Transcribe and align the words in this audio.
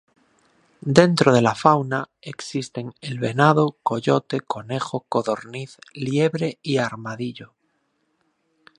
Dentro 0.99 1.31
de 1.31 1.43
la 1.43 1.53
fauna 1.53 2.09
existen 2.23 2.91
el 3.01 3.19
venado, 3.19 3.77
coyote, 3.83 4.41
conejo, 4.41 5.05
codorniz, 5.07 5.77
liebre 5.93 6.57
y 6.63 6.77
armadillo. 6.77 7.53